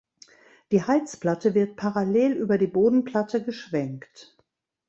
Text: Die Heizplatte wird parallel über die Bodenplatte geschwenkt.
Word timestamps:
Die 0.71 0.81
Heizplatte 0.81 1.53
wird 1.53 1.75
parallel 1.75 2.31
über 2.31 2.57
die 2.57 2.65
Bodenplatte 2.65 3.43
geschwenkt. 3.43 4.35